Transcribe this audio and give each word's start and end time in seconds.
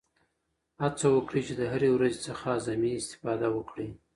هڅه 0.81 1.07
وکړئ 1.15 1.41
چې 1.47 1.53
د 1.59 1.61
هرې 1.71 1.89
ورځې 1.95 2.19
څخه 2.27 2.43
اعظمي 2.53 2.91
استفاده 2.97 3.47
وکړئ. 3.53 3.89